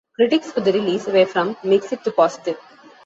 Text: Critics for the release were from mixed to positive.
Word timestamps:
Critics 0.15 0.51
for 0.51 0.61
the 0.61 0.73
release 0.73 1.05
were 1.05 1.27
from 1.27 1.55
mixed 1.63 2.03
to 2.03 2.11
positive. 2.11 2.57